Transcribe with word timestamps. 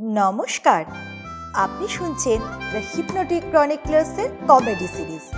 নমস্কার। 0.00 0.84
আপনি 1.54 1.88
শুনছেন 1.88 2.40
দ্য 2.72 2.80
হিপনোটিক 2.94 3.42
ক্রনিকলার্সের 3.50 4.28
কমেডি 4.46 4.86
সিরিজ 4.86 5.36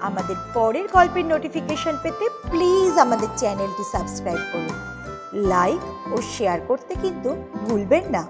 আমাদের 0.00 0.36
পরের 0.54 0.88
গল্পের 0.92 1.26
নোটিফিকেশন 1.26 1.96
পেতে 2.02 2.28
প্লিজ 2.50 2.98
আমাদের 2.98 3.28
চ্যানেলটি 3.36 3.84
সাবস্ক্রাইব 3.92 4.38
করুন। 4.52 4.76
লাইক 5.48 6.12
ও 6.12 6.16
শেয়ার 6.22 6.60
করতে 6.68 6.94
কিন্তু 6.94 7.30
ভুলবেন 7.52 8.04
না। 8.10 8.26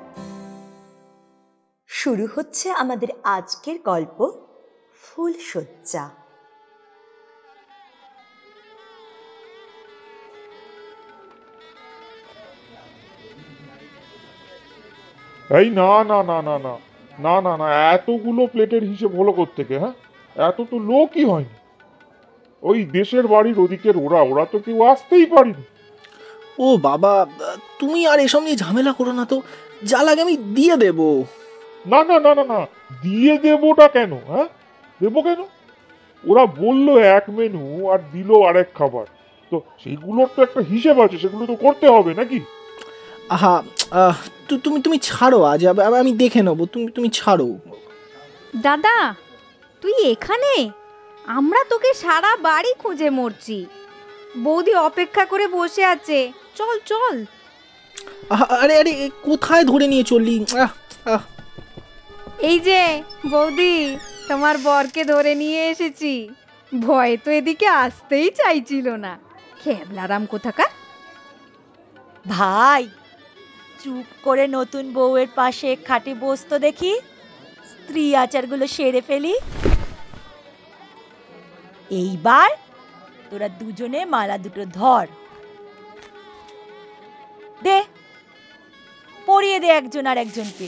শুরু 1.87 2.29
হচ্ছে 2.35 2.71
আমাদের 2.71 3.09
আজকের 3.25 3.79
গল্প 3.85 4.31
ফুলশয্যা। 5.03 6.11
এই 15.51 15.67
না 15.73 15.93
না 16.05 16.19
না 16.23 16.39
না 16.43 16.57
না 16.59 16.75
না 17.19 17.35
না 17.41 17.53
না 17.57 17.67
এতগুলো 17.93 18.43
প্লেটের 18.47 18.83
হিসেব 18.85 19.11
হলো 19.19 19.33
থেকে 19.57 19.75
হ্যাঁ 19.79 19.95
এত 20.37 20.59
তো 20.71 20.77
লোকই 20.89 21.25
হয়নি 21.25 21.55
ওই 22.63 22.79
দেশের 22.93 23.25
বাড়ির 23.27 23.59
ওদিকের 23.61 23.97
ওরা 23.97 24.21
ওরা 24.23 24.45
তো 24.45 24.59
কেউ 24.59 24.79
আসতেই 24.85 25.27
পারেনি 25.27 25.65
ও 26.59 26.67
বাবা 26.81 27.13
তুমি 27.79 28.01
আর 28.07 28.19
এসব 28.19 28.43
নিয়ে 28.43 28.63
ঝামেলা 28.65 28.93
করো 28.93 29.13
না 29.13 29.25
তো 29.25 29.37
যা 29.85 30.01
লাগে 30.03 30.25
আমি 30.27 30.37
দিয়ে 30.53 30.75
দেব 30.77 30.99
না 31.85 32.01
না 32.03 32.17
না 32.19 32.33
না 32.39 32.45
না 32.45 32.61
দিয়ে 33.03 33.35
দেবোটা 33.39 33.87
কেন 33.89 34.13
হ্যাঁ 34.29 34.49
দেবো 35.01 35.21
কেন 35.23 35.41
ওরা 36.25 36.45
বলল 36.59 36.87
এক 37.17 37.25
মেনু 37.31 37.63
আর 37.93 38.01
দিল 38.13 38.31
আরেক 38.49 38.69
খাবার 38.75 39.07
তো 39.53 39.57
সেগুলোর 39.83 40.29
তো 40.35 40.39
একটা 40.43 40.61
হিসেব 40.73 40.97
আছে 41.05 41.17
সেগুলো 41.19 41.45
তো 41.47 41.55
করতে 41.57 41.87
হবে 41.89 42.11
নাকি 42.15 42.39
আহা 43.29 43.63
আহ, 43.91 44.17
তু- 44.49 44.59
তুমি 44.59 44.83
তুমি 44.83 44.99
ছাড়ো 44.99 45.43
আজ 45.43 45.67
আমি 45.67 46.13
দেখে 46.13 46.43
নেব 46.43 46.65
তুমি 46.65 46.91
তুমি 46.91 47.09
ছাড়ো। 47.11 47.59
দাদা 48.57 49.15
তুই 49.81 50.11
এখানে? 50.11 50.71
আমরা 51.27 51.65
তোকে 51.65 51.95
সারা 51.95 52.37
বাড়ি 52.37 52.75
খুঁজে 52.79 53.11
মরছি। 53.11 53.67
বৌদি 54.39 54.75
অপেক্ষা 54.75 55.25
করে 55.25 55.49
বসে 55.49 55.85
আছে। 55.85 56.33
চল 56.55 56.79
চল। 56.87 57.25
আহা, 58.31 58.45
আরে 58.45 58.79
আরে 58.79 59.11
কোথায় 59.23 59.65
ধরে 59.65 59.87
নিয়ে 59.87 60.03
চললি? 60.03 60.45
আহ, 60.61 61.09
আহ, 61.09 61.21
এই 62.39 62.59
যে 62.59 63.03
বৌদি 63.31 63.97
তোমার 64.29 64.59
বরকে 64.59 65.05
ধরে 65.05 65.35
নিয়ে 65.35 65.69
এসেছি। 65.69 66.31
ভয়ে 66.81 67.17
তো 67.17 67.31
এদিকে 67.31 67.67
আসতেই 67.67 68.31
চাইছিল 68.31 68.91
না। 68.91 69.19
খেবলারাম 69.65 70.27
কোথাকার? 70.27 70.67
ভাই 72.29 72.89
চুপ 73.83 74.07
করে 74.23 74.45
নতুন 74.49 74.85
বউয়ের 74.93 75.29
পাশে 75.35 75.71
খাটে 75.77 76.13
বসতো 76.15 76.55
দেখি। 76.59 76.93
স্ত্রী 77.71 78.05
আচারগুলো 78.15 78.67
সেরে 78.67 79.01
ফেলি। 79.01 79.35
এইবার 81.91 82.51
তোরা 83.31 83.49
দুজনে 83.49 84.01
মালা 84.05 84.37
দুটো 84.39 84.63
ধর। 84.79 85.07
দে, 87.63 87.79
পরিয়ে 89.27 89.59
দে 89.61 89.67
একজন 89.67 90.05
আর 90.07 90.19
একজনকে। 90.25 90.67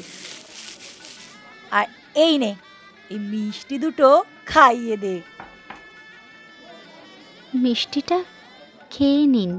আর 1.70 1.86
এই 2.14 2.34
নে, 2.38 2.54
এই 3.10 3.18
মিষ্টি 3.18 3.76
দুটো 3.78 4.08
খাইয়ে 4.46 4.96
দে। 4.96 5.16
মিষ্টিটা 7.54 8.18
খেয়ে 8.90 9.26
নিন। 9.26 9.52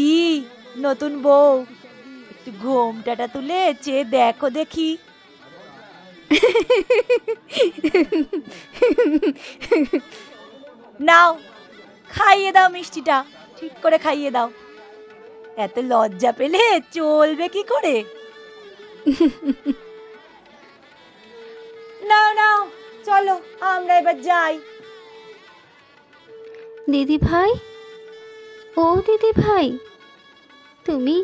কি? 0.00 0.44
নতুন 0.76 1.12
বউ। 1.22 1.54
একটু 2.32 2.50
ঘোমটাটা 2.62 3.26
তুলে 3.26 3.60
চেয়ে 3.82 4.02
দেখো 4.14 4.48
দেখি। 4.58 4.88
নাও, 11.00 11.30
খাইয়ে 12.10 12.50
দাও 12.52 12.68
মিষ্টিটা। 12.68 13.16
ঠিক 13.56 13.72
করে 13.82 13.98
খাইয়ে 14.04 14.30
দাও। 14.36 14.48
এত 15.64 15.76
লজ্জা 15.90 16.30
পেলে 16.32 16.64
চলবে 16.96 17.46
কি 17.54 17.62
করে? 17.62 17.94
নাও 22.08 22.28
নাও, 22.40 22.60
চলো, 23.06 23.34
আমরা 23.60 23.94
এবার 24.00 24.16
যাই। 24.28 24.54
দিদি 26.90 27.18
ভাই 27.28 27.50
ও 28.74 28.86
দিদি 29.06 29.30
ভাই, 29.42 29.66
তুমি 30.86 31.16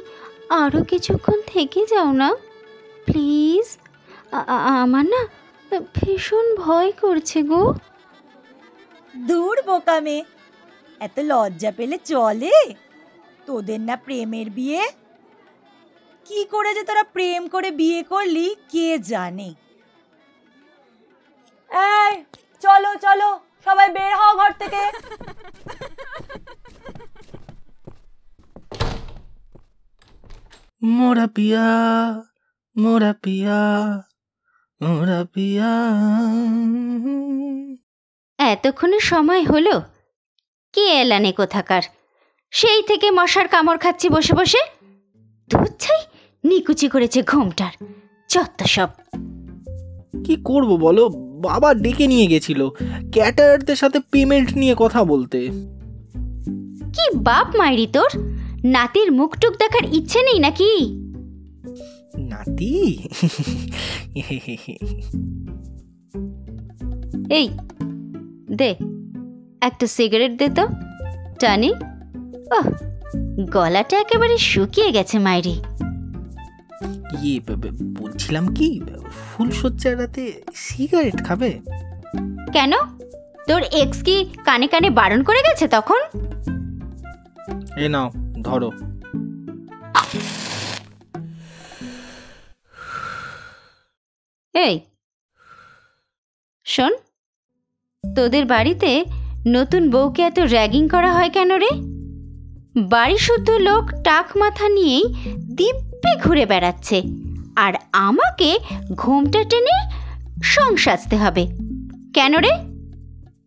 আরও 0.63 0.81
কিছুক্ষণ 0.91 1.39
থেকে 1.53 1.81
যাও 1.93 2.11
না? 2.21 2.29
প্লিজ 3.07 3.67
আমার 4.83 5.05
না 5.13 5.23
ভীষণ 5.99 6.47
ভয় 6.65 6.91
করছে 7.03 7.39
গো। 7.51 7.63
দূর 9.15 9.57
বোকামে 9.69 10.19
এত 11.07 11.17
লজ্জা 11.31 11.71
পেলে 11.79 11.97
চলে? 12.11 12.57
তোদের 13.47 13.81
না 13.89 13.95
প্রেমের 14.05 14.49
বিয়ে? 14.57 14.83
কি 16.27 16.41
করে 16.53 16.71
যে 16.77 16.83
তোরা 16.89 17.05
প্রেম 17.15 17.43
করে 17.55 17.69
বিয়ে 17.81 18.01
করলি, 18.13 18.47
কে 18.73 18.89
জানে? 19.11 19.49
চলো 22.65 22.93
চলো, 23.05 23.29
সবাই 23.67 23.89
বের 23.97 24.13
হও 24.21 24.33
ঘর 24.41 24.53
থেকে। 24.63 24.83
মোরা 30.87 31.27
পিয়া 31.27 31.63
মোরা 32.77 33.15
পিয়া 33.23 34.03
মোরা 34.83 35.25
পিয়া 35.35 35.69
এতক্ষণের 38.39 39.01
সময় 39.01 39.45
হলো? 39.45 39.83
কে 40.73 40.81
এলানে 40.81 41.33
কোথাকার? 41.33 41.83
সেই 42.51 42.83
থেকে 42.83 43.11
মশার 43.11 43.49
কামড় 43.49 43.79
খাচ্ছি 43.79 44.09
বসে 44.09 44.35
বসে? 44.35 44.59
দুধ 45.51 45.73
ছাই 45.79 46.01
নিকুচি 46.45 46.89
করেছে 46.89 47.23
ঘোমটার। 47.23 47.87
যত 48.29 48.63
সব। 48.63 48.89
কি 50.25 50.37
করব 50.45 50.77
বলো? 50.77 51.09
বাবা 51.43 51.75
ডেকে 51.75 52.07
নিয়ে 52.07 52.27
গেছিল 52.27 52.69
ক্যাটারদের 53.13 53.77
সাথে 53.77 54.01
পেমেন্ট 54.11 54.57
নিয়ে 54.57 54.75
কথা 54.79 55.05
বলতে। 55.05 55.49
কি 56.95 57.17
বাপ 57.17 57.57
মাইরি 57.57 57.87
তোর? 57.87 58.36
নাতির 58.67 59.13
মুখটুক 59.13 59.53
দেখার 59.53 59.95
ইচ্ছে 59.95 60.23
নেই 60.23 60.39
নাকি? 60.39 60.73
নাতি? 62.19 62.99
এই 67.31 67.49
দে 68.51 68.77
একটা 69.61 69.87
সিগারেট 69.87 70.33
দে 70.33 70.49
তো 70.49 70.69
টানি। 71.41 71.73
ওহ 72.51 72.67
গলাটা 73.51 74.01
একেবারে 74.01 74.39
শুকিয়ে 74.39 74.93
গেছে 74.93 75.19
মাইরি। 75.19 75.55
ইয়ে 77.23 77.41
বলছিলাম 77.83 78.55
কি 78.55 78.81
ফুল 78.81 79.51
ফুলশয্যার 79.51 79.99
রাতে 79.99 80.43
সিগারেট 80.55 81.25
খাবে? 81.25 81.61
কেন? 82.53 82.73
তোর 83.49 83.63
এক্স 83.73 84.03
কি 84.03 84.29
কানে 84.45 84.67
কানে 84.67 84.91
বারণ 84.91 85.23
করে 85.23 85.39
গেছে 85.39 85.69
তখন? 85.69 86.01
এ 87.77 87.89
নাও। 87.89 88.26
ধরো। 88.49 88.71
এই, 94.55 94.75
শোন, 96.67 96.93
তোদের 98.05 98.45
বাড়িতে 98.47 98.91
নতুন 99.47 99.83
বউকে 99.91 100.23
এত 100.23 100.39
র্যাগিং 100.55 100.85
করা 100.89 101.11
হয় 101.13 101.31
কেন 101.31 101.51
রে? 101.55 101.71
বাড়ি 102.89 103.19
শুদ্ধ 103.19 103.49
লোক 103.67 103.85
টাক 104.05 104.27
মাথা 104.37 104.67
নিয়েই 104.69 105.05
দিব্যি 105.57 106.13
ঘুরে 106.25 106.45
বেড়াচ্ছে, 106.47 106.99
আর 107.57 107.73
আমাকে 108.07 108.51
ঘোমটা 108.95 109.41
টেনে 109.51 109.77
সং 110.45 110.71
হবে। 111.25 111.45
কেন 112.15 112.33
রে? 112.39 112.53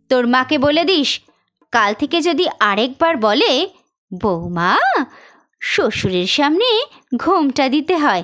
তোর 0.09 0.23
মাকে 0.27 0.57
বলে 0.57 0.83
দিস, 0.83 1.09
কাল 1.73 1.91
থেকে 1.93 2.17
যদি 2.21 2.45
আরেকবার 2.59 3.13
বলে 3.17 3.51
বৌমা 4.13 4.77
শ্বশুরের 5.61 6.27
সামনে 6.27 6.65
ঘোমটা 7.15 7.69
দিতে 7.69 7.97
হয়। 7.97 8.23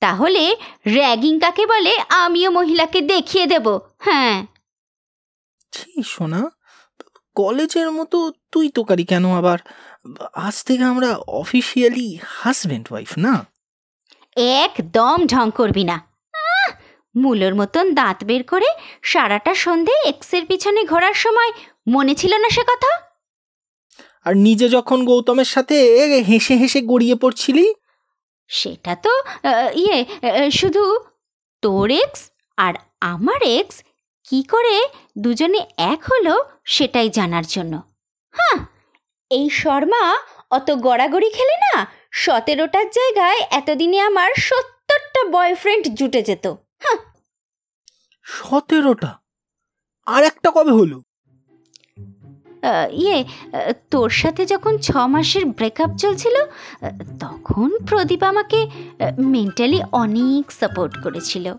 তাহলে 0.00 0.56
র্যাগিং 0.86 1.40
কাকে 1.40 1.66
বলে 1.66 1.98
আমিও 1.98 2.50
মহিলাকে 2.50 3.00
দেখিয়ে 3.00 3.46
দেব 3.46 3.78
হ্যাঁ। 3.98 4.46
ছি 5.72 6.02
সোনা 6.02 6.50
কলেজের 7.34 7.90
মতো 7.90 8.32
তুই 8.52 8.68
তো 8.68 8.82
তোকারি 8.82 9.04
কেন 9.04 9.36
আবার? 9.36 9.58
আজ 10.34 10.64
থেকে 10.64 10.82
আমরা 10.82 11.16
অফিসিয়ালি 11.16 12.18
হাজব্যান্ড 12.28 12.86
ওয়াইফ 12.90 13.18
না? 13.18 13.44
একদম 14.36 15.26
ঢং 15.26 15.50
করবি 15.50 15.84
না। 15.84 16.08
মূলোর 17.16 17.54
মতন 17.54 17.94
দাঁত 17.94 18.24
বের 18.24 18.44
করে 18.44 18.66
সারাটা 19.02 19.54
সন্ধে 19.54 19.92
এক্সের 20.04 20.46
পিছনে 20.46 20.84
ঘোরার 20.84 21.14
সময় 21.14 21.52
মনে 21.88 22.14
ছিল 22.14 22.36
না 22.36 22.48
সে 22.50 22.62
কথা? 22.62 23.07
আর 24.26 24.36
নিজে 24.36 24.68
যখন 24.68 25.04
গৌতমের 25.04 25.44
সাথে 25.44 25.76
হেসে 26.22 26.54
হেসে 26.56 26.80
গড়িয়ে 26.82 27.14
পড়ছিলি? 27.14 27.74
সেটা 28.50 28.94
তো 28.96 29.12
আহ, 29.42 29.68
ইয়ে 29.74 30.04
আহ, 30.04 30.50
শুধু 30.50 30.82
তোর 31.62 31.90
এক্স 31.90 32.30
আর 32.58 32.74
আমার 33.00 33.42
এক্স 33.42 33.76
কি 34.24 34.42
করে 34.42 34.88
দুজনে 35.18 35.66
এক 35.76 36.00
হলো 36.12 36.34
সেটাই 36.64 37.08
জানার 37.08 37.44
জন্য। 37.44 37.82
হ্যাঁ 38.34 38.58
এই 39.30 39.50
শর্মা 39.50 40.16
অত 40.50 40.70
গড়াগড়ি 40.70 41.30
খেলে 41.30 41.56
না 41.56 41.86
সতেরোটার 42.12 42.86
জায়গায় 42.90 43.40
এতদিনে 43.50 43.98
আমার 44.00 44.30
সত্তরটা 44.38 45.22
বয়ফ্রেন্ড 45.30 45.84
জুটে 45.94 46.22
যেত। 46.22 46.46
হ্যাঁ 46.78 46.98
সতেরোটা? 48.26 49.10
আর 50.06 50.24
একটা 50.24 50.50
কবে 50.50 50.70
হলো? 50.70 50.98
ইয়ে 52.92 53.24
তোর 53.90 54.10
সাথে 54.10 54.46
যখন 54.46 54.78
ছ 54.78 54.96
মাসের 54.96 55.44
ব্রেকআপ 55.46 55.90
চলছিল 55.96 56.36
তখন 57.20 57.68
প্রদীপ 57.86 58.22
আমাকে 58.22 58.58
মেন্টালি 59.18 59.80
অনেক 59.92 60.52
সাপোর্ট 60.52 61.02
করেছিল। 61.02 61.54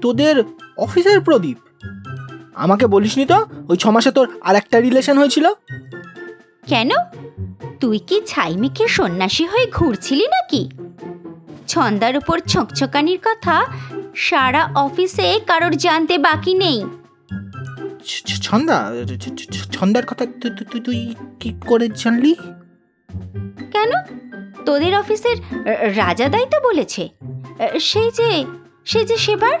তোদের 0.00 0.36
অফিসের 0.76 1.20
প্রদীপ? 1.20 1.58
আমাকে 2.54 2.86
বলিসনি 2.86 3.26
তো 3.26 3.38
ওই 3.68 3.76
ছ 3.76 3.86
মাসে 3.86 4.10
তোর 4.10 4.26
আর 4.42 4.56
একটা 4.56 4.80
রিলেশন 4.80 5.18
হয়েছিল? 5.18 5.46
কেন? 6.66 6.90
তুই 7.80 7.98
কি 7.98 8.20
ছাই 8.26 8.56
মেখে 8.56 8.88
সন্ন্যাসী 8.88 9.44
হয়ে 9.46 9.66
ঘুরছিলি 9.74 10.26
নাকি? 10.26 10.70
ছন্দার 11.66 12.16
উপর 12.16 12.38
ছকছকানির 12.38 13.18
কথা 13.24 13.64
সারা 14.16 14.62
অফিসে 14.74 15.40
কারোর 15.46 15.74
জানতে 15.76 16.18
বাকি 16.18 16.54
নেই। 16.54 16.84
ছন্দা? 18.42 18.92
ছ- 19.06 19.36
ছ- 19.36 19.50
ছ- 19.52 19.70
ছন্দার 19.70 20.06
কথা 20.06 20.26
তুই 20.26 20.80
তুই- 20.80 21.24
কি 21.40 21.54
করে 21.66 21.88
জানলি? 21.88 22.34
কেন? 23.72 23.90
তোদের 24.66 24.98
অফিসের 24.98 25.36
রাজাদাই 25.96 26.46
তো 26.46 26.60
বলেছে। 26.60 27.08
সেই 27.80 28.10
যে 28.10 28.44
সেই 28.84 29.04
যে 29.04 29.16
সেবার? 29.16 29.58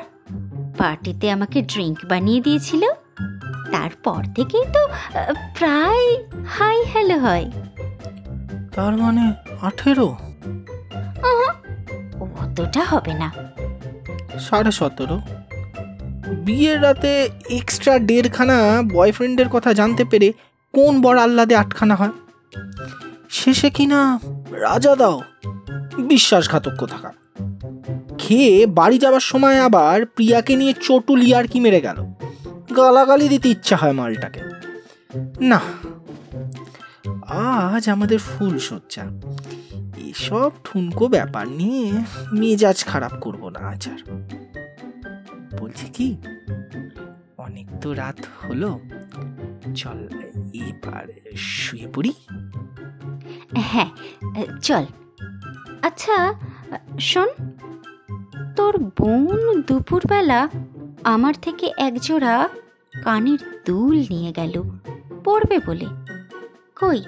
পার্টিতে 0.78 1.30
আমাকে 1.30 1.62
ড্রিঙ্ক 1.62 1.98
বানিয়ে 2.04 2.40
দিয়েছিল। 2.40 2.84
তারপর 3.72 4.24
থেকেই 4.36 4.64
তো 4.72 4.88
প্রায় 5.58 6.24
হাই 6.46 6.84
হ্যালো 6.84 7.18
হয়। 7.18 7.50
তার 8.74 8.96
মানে 8.96 9.32
আঠেরো? 9.62 10.16
অতটা 12.20 12.84
হবে 12.84 13.14
না। 13.14 13.32
সাড়ে 14.40 14.72
সতেরো। 14.72 15.20
বিয়ের 16.32 16.82
রাতে 16.82 17.28
এক্সট্রা 17.50 17.98
দেড়খানা 17.98 18.82
বয়ফ্রেন্ডের 18.92 19.48
কথা 19.48 19.72
জানতে 19.72 20.04
পেরে 20.04 20.32
কোন 20.72 21.02
বড় 21.02 21.20
আহ্লাদে 21.20 21.56
আটখানা 21.56 21.94
হয়? 21.94 22.10
শেষে 23.30 23.70
কিনা 23.70 24.20
রাজা 24.50 24.96
দাও, 24.96 25.20
বিশ্বাসঘাতক 25.98 26.86
থাকা 26.86 27.12
খেয়ে 28.18 28.66
বাড়ি 28.66 28.98
যাবার 28.98 29.20
সময় 29.20 29.60
আবার 29.60 30.06
প্রিয়াকে 30.06 30.56
নিয়ে 30.56 30.74
চটুল 30.80 31.22
ইয়ার 31.22 31.46
কি 31.48 31.60
মেরে 31.60 31.80
গেল। 31.80 31.96
গালাগালি 32.76 33.28
দিতে 33.28 33.48
ইচ্ছা 33.48 33.76
হয় 33.76 33.92
মালটাকে। 33.92 34.40
না, 35.40 35.60
আজ 37.28 37.88
আমাদের 37.88 38.18
ফুল 38.18 38.58
সজ্জা 38.58 39.02
এসব 39.96 40.50
ঠুনকো 40.64 41.08
ব্যাপার 41.08 41.48
নিয়ে 41.48 41.92
মেজাজ 42.32 42.84
খারাপ 42.84 43.12
করব 43.20 43.48
না 43.48 43.58
আজ 43.58 43.88
আর। 43.88 44.00
বলছি 45.58 45.86
কি? 45.86 46.16
অনেক 47.36 47.68
তো 47.80 47.92
রাত 47.92 48.16
হলো। 48.42 48.80
চল 49.74 49.98
এবার 50.54 51.06
শুয়ে 51.36 51.86
পড়ি। 51.94 52.12
হ্যাঁ 53.58 53.90
চল। 54.62 54.84
আচ্ছা 55.82 56.34
শোন 57.00 57.28
তোর 58.56 58.78
বোন 58.78 59.62
দুপুরবেলা 59.62 60.48
আমার 61.04 61.34
থেকে 61.42 61.72
একজোড়া 61.76 62.48
কানের 63.04 63.38
দুল 63.66 63.96
নিয়ে 64.10 64.32
গেল। 64.32 64.62
পড়বে 65.24 65.58
বলে। 65.66 65.86
কই 66.80 67.02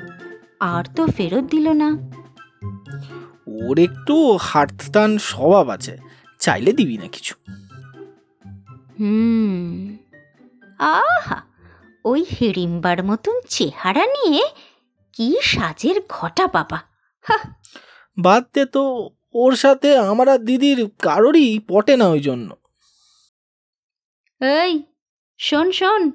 আর 0.60 0.84
তো 0.96 1.06
ফেরত 1.06 1.44
দিল 1.44 1.72
না। 1.72 1.90
ওর 3.46 3.78
একটু 3.78 4.38
হাতটান 4.40 5.18
স্বভাব 5.18 5.68
আছে। 5.68 5.98
চাইলে 6.38 6.72
দিবি 6.72 6.98
না 6.98 7.06
কিছু। 7.06 7.34
হুম। 9.00 9.96
আহা 10.78 11.42
ওই 12.04 12.24
হিড়িম্বার 12.40 13.04
মতন 13.04 13.40
চেহারা 13.48 14.06
নিয়ে 14.06 14.44
কি 15.12 15.36
সাজের 15.42 16.00
ঘটা 16.08 16.46
বাবা। 16.46 16.78
বাদ 18.18 18.44
দে 18.54 18.64
তো 18.66 19.10
ওর 19.34 19.56
সাথে 19.56 19.98
আমার 19.98 20.28
আর 20.28 20.38
দিদির 20.38 20.90
কারোরই 21.02 21.60
পটে 21.68 21.96
না 21.96 22.08
ওই 22.08 22.20
জন্য। 22.20 22.56
এই 24.40 24.82
শোন 25.38 25.70
শোন 25.70 26.10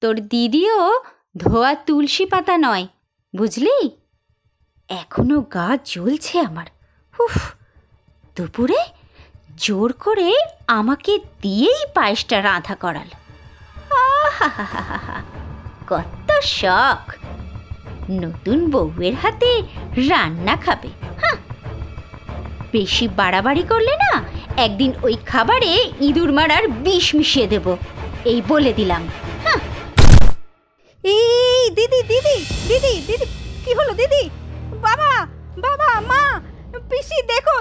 তোর 0.00 0.16
দিদিও 0.20 1.00
ধোয়া 1.36 1.74
তুলসী 1.74 2.26
পাতা 2.26 2.58
নয় 2.58 2.86
বুঝলি? 3.36 3.90
এখনও 4.88 5.40
গা 5.40 5.78
জ্বলছে 5.84 6.40
আমার। 6.40 6.66
উফ 7.18 7.52
দুপুরে 8.36 8.80
জোর 9.62 9.90
করে 10.04 10.28
আমাকে 10.78 11.12
দিয়েই 11.42 11.82
পায়েসটা 11.96 12.36
রাঁধা 12.48 12.74
করাল। 12.82 13.10
কত 15.90 16.28
শখ। 16.58 17.02
নতুন 18.22 18.58
বউয়ের 18.72 19.14
হাতে 19.22 19.50
রান্না 20.10 20.54
খাবে। 20.64 20.90
বেশি 22.74 23.06
বাড়াবাড়ি 23.18 23.64
করলে 23.72 23.94
না 24.04 24.12
একদিন 24.64 24.90
ওই 25.06 25.14
খাবারে 25.30 25.70
ইঁদুর 26.06 26.30
মারার 26.38 26.64
বিষ 26.84 27.06
মিশিয়ে 27.18 27.46
দেব, 27.52 27.66
এই 28.30 28.40
বলে 28.50 28.72
দিলাম 28.78 29.02
দিদি 31.04 32.00
দিদি 32.10 32.36
দিদি 32.68 32.94
দিদি, 33.08 33.26
কি 33.64 33.70
হলো 33.78 33.92
দিদি? 34.00 34.22
বাবা 34.84 35.10
বাবা, 35.64 35.90
মা 36.10 36.22
পিসি 36.94 37.18
দেখো 37.32 37.54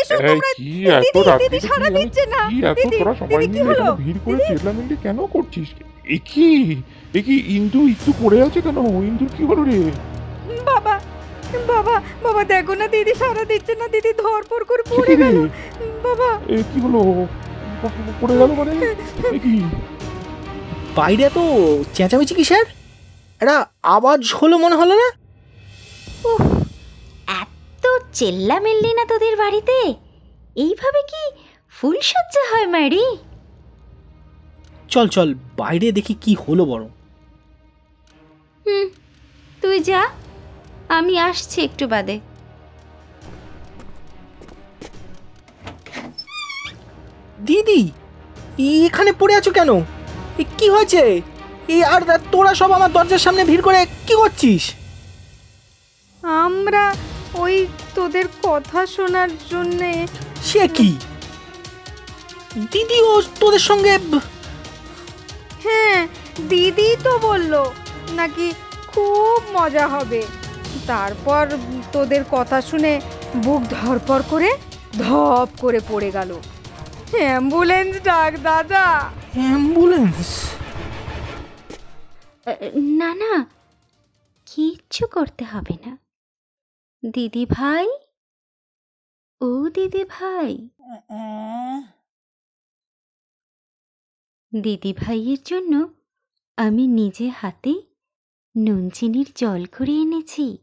এসো 0.00 0.16
তোমরা। 0.28 0.50
কি 0.58 0.70
এত 0.98 1.04
দিদি 1.04 1.20
রাত্রে 1.30 1.58
সারা 1.70 1.88
দিচ্ছে 1.98 2.22
না। 2.34 2.42
কি 2.52 2.58
এত 2.70 2.84
তোরা 3.00 3.12
সবাই 3.20 3.44
মিলে 3.52 3.62
হলো? 3.68 3.84
এখানে 3.84 4.00
ভিড় 4.02 4.18
করে 4.24 4.38
দিদি? 4.78 4.94
কেন 5.04 5.18
করছিস? 5.34 5.68
এ 6.14 6.16
কি? 6.30 6.50
এ 7.18 7.20
কি 7.26 7.36
ইন্দু 7.56 7.80
একটু 7.94 8.10
পড়ে 8.20 8.38
আছে 8.46 8.58
কেন? 8.66 8.78
ইন্দুর 9.10 9.30
কি 9.36 9.42
হলো 9.50 9.62
রে? 9.68 9.78
বাবা 10.68 10.94
বাবা 11.70 11.96
বাবা 12.24 12.42
দেখো 12.52 12.74
না 12.80 12.86
দিদি 12.94 13.12
সারা 13.22 13.42
দিচ্ছে 13.50 13.72
না। 13.80 13.86
দিদি 13.94 14.10
ধরপর 14.22 14.60
করে 14.70 14.82
পড়ে 14.92 15.14
গেল। 15.22 15.36
বাবা। 16.06 16.30
এ 16.54 16.56
কি 16.70 16.78
হলো? 16.84 17.00
পড়ে 18.20 18.34
গেল 18.40 18.50
মানে? 18.60 18.72
এ 19.36 19.38
কি? 19.44 19.54
বাইরে 20.98 21.26
তো 21.36 21.44
চেঁচামেচি 21.96 22.34
কিসের? 22.38 22.66
একটা 23.42 23.56
আওয়াজ 23.96 24.22
হলো 24.38 24.56
মনে 24.64 24.76
হলো 24.80 24.94
না? 25.02 25.08
এত 28.12 28.18
চেল্লামেল্লি 28.20 28.92
না 28.98 29.04
তোদের 29.12 29.34
বাড়িতে? 29.42 29.76
এইভাবে 30.64 31.00
কি 31.10 31.22
ফুলসজ্জা 31.72 32.42
হয় 32.50 32.68
ম্যারি 32.74 33.04
চল 34.92 35.06
চল 35.16 35.28
বাইরে 35.60 35.88
দেখি 35.98 36.14
কি 36.24 36.32
হলো 36.44 36.64
বড় 36.72 36.84
হুম 38.66 38.86
তুই 39.62 39.76
যা 39.88 40.00
আমি 40.96 41.14
আসছি 41.28 41.58
একটু 41.68 41.84
বাদে। 41.92 42.16
দিদি 47.48 47.82
এখানে 48.86 49.10
পড়ে 49.20 49.34
আছো 49.40 49.50
কেন? 49.58 49.70
এ 50.40 50.44
কি 50.58 50.66
হয়েছে? 50.74 51.02
এই 51.74 51.82
আর 51.94 52.02
আর 52.14 52.20
তোরা 52.32 52.52
সব 52.60 52.70
আমার 52.78 52.90
দরজার 52.96 53.24
সামনে 53.26 53.42
ভিড় 53.50 53.62
করে 53.66 53.80
কি 54.06 54.14
করছিস? 54.20 54.64
আমরা 56.44 56.84
ওই 57.34 57.66
তোদের 57.94 58.24
কথা 58.42 58.86
শোনার 58.86 59.28
জন্যে 59.50 60.06
সে 60.44 60.68
কি? 60.68 60.98
দিদি 62.72 63.02
ও 63.02 63.22
তোদের 63.40 63.58
সঙ্গে 63.58 63.98
হ্যাঁ 65.62 66.08
দিদি 66.48 66.96
তো 67.02 67.18
বলল 67.18 67.64
নাকি 68.12 68.52
খুব 68.88 69.42
মজা 69.52 69.88
হবে। 69.88 70.22
তারপর 70.86 71.48
তোদের 71.92 72.24
কথা 72.30 72.60
শুনে 72.60 73.00
বুক 73.36 73.62
ধরপর 73.70 74.22
করে 74.30 74.56
ধপ 74.98 75.48
করে 75.58 75.80
পড়ে 75.88 76.10
গেল। 76.10 76.38
অ্যাম্বুলেন্স 77.12 77.96
ডাক 78.02 78.40
দাদা। 78.42 79.10
অ্যাম্বুলেন্স? 79.34 80.50
না 82.76 83.14
না 83.14 83.46
কিচ্ছু 84.46 85.06
করতে 85.06 85.44
হবে 85.44 85.74
না। 85.86 86.01
দিদি 87.02 87.46
ভাই? 87.46 87.86
ও 89.40 89.68
দিদি 89.74 90.04
ভাই। 90.04 90.50
দিদি 94.52 94.92
ভাইয়ের 94.92 95.38
জন্য 95.44 95.88
আমি 96.56 96.86
নিজে 96.86 97.28
হাতে 97.28 97.74
নুন 98.56 98.90
চিনির 98.90 99.28
জল 99.34 99.64
করে 99.64 99.94
এনেছি। 100.02 100.58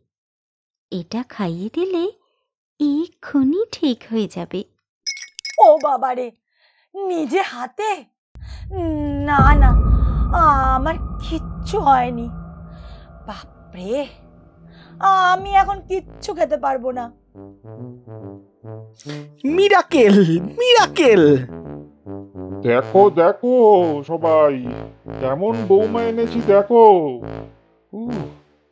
এটা 0.91 1.24
খাইয়ে 1.29 1.69
দিলে 1.74 2.03
এক্ষুনি 2.79 3.65
ঠিক 3.72 4.00
হয়ে 4.12 4.27
যাবে। 4.27 4.63
ও 5.60 5.77
বাবারে 5.84 6.31
নিজে 6.96 7.41
হাতে? 7.41 8.05
না 9.25 9.55
না, 9.55 9.72
আমার 10.75 10.96
কিচ্ছু 11.29 11.79
হয়নি। 11.79 12.27
বাপরে! 13.27 14.08
আমি 15.00 15.50
এখন 15.56 15.79
কিচ্ছু 15.82 16.34
খেতে 16.34 16.58
পারব 16.58 16.91
না। 16.91 17.06
Miracle 19.58 20.18
miracle. 20.58 21.24
দেখো 22.62 23.10
দেখো 23.10 23.53
সবাই 24.08 24.53
কেমন 25.20 25.53
বৌমা 25.68 26.01
এনেছি 26.01 26.41
দেখো। 26.48 26.84
উহ, 27.94 28.13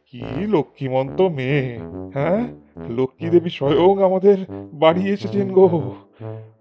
কি 0.07 0.21
লক্ষ্মীমন্ত 0.47 1.21
মেয়ে 1.21 1.79
হ্যাঁ? 2.13 2.41
লক্ষ্মী 2.89 3.29
দেবী 3.29 3.49
স্বয়ং 3.49 4.03
আমাদের 4.03 4.37
বাড়ি 4.73 5.03
এসেছেন 5.09 5.53
গো। 5.53 5.67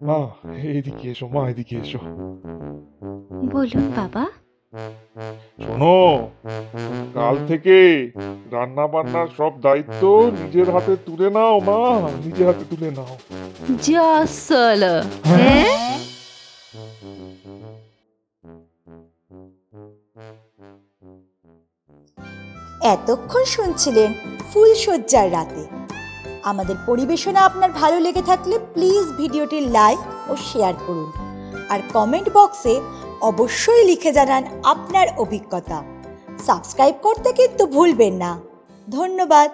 মা 0.02 0.18
এদিকে 0.62 1.10
এসো 1.10 1.28
মা 1.28 1.50
এদিকে 1.50 1.76
এসো। 1.76 1.98
বলুন 3.52 3.84
বাবা 3.96 4.24
শোনো 5.66 6.28
কাল 7.14 7.46
থেকে 7.46 8.10
রান্না 8.50 8.86
বান্নার 8.86 9.26
সব 9.36 9.60
দায়িত্ব 9.60 10.30
নিজের 10.40 10.70
হাতে 10.70 10.96
তুলে 10.96 11.30
নাও 11.30 11.60
মা। 11.60 12.08
নিজের 12.24 12.46
হাতে 12.46 12.64
তুলে 12.70 12.90
নাও। 12.90 13.18
যা 13.82 14.26
সালা। 14.26 15.04
হ্যাঁ? 15.24 15.98
এতক্ষণ 22.84 23.44
শুনছিলেন 23.44 24.12
ফুল 24.12 24.74
ফুলশয্যার 24.74 25.32
রাতে। 25.32 25.66
আমাদের 26.42 26.76
পরিবেশনা 26.86 27.40
আপনার 27.40 27.70
ভালো 27.70 28.00
লেগে 28.00 28.22
থাকলে 28.22 28.58
প্লিজ 28.58 29.12
ভিডিওটি 29.16 29.60
লাইক 29.60 30.30
ও 30.30 30.36
শেয়ার 30.36 30.74
করুন। 30.86 31.12
আর 31.68 31.80
কমেন্ট 31.92 32.28
বক্সে 32.34 32.80
অবশ্যই 33.20 33.84
লিখে 33.84 34.12
জানান 34.12 34.44
আপনার 34.64 35.06
অভিজ্ঞতা। 35.18 35.84
সাবস্ক্রাইব 36.46 36.94
করতে 37.02 37.32
কিন্তু 37.32 37.66
ভুলবেন 37.66 38.14
না। 38.14 38.40
ধন্যবাদ। 38.90 39.50